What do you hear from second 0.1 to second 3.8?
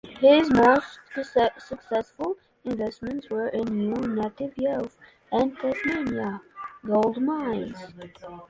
His most successful investments were in the